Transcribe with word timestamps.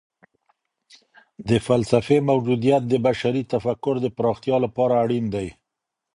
د 1.49 1.49
فلسفې 1.67 2.17
موجودیت 2.29 2.83
د 2.87 2.93
بشري 3.07 3.43
تفکر 3.53 3.95
د 4.01 4.07
پراختیا 4.17 4.57
لپاره 4.65 4.93
اړین 5.03 5.25
دی. 5.35 5.47